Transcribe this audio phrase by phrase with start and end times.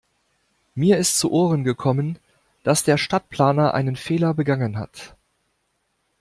[0.73, 2.17] Mir ist zu Ohren gekommen,
[2.63, 5.15] dass der Stadtplaner einen Fehler begangen hat.